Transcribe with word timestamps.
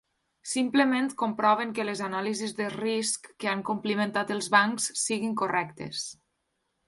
Simplement 0.51 1.09
comproven 1.21 1.73
que 1.79 1.85
les 1.89 2.01
anàlisis 2.05 2.55
de 2.61 2.69
risc 2.75 3.29
que 3.43 3.51
han 3.51 3.61
complimentat 3.69 4.33
els 4.37 4.49
bancs 4.57 4.89
siguin 5.03 5.39
correctes. 5.43 6.09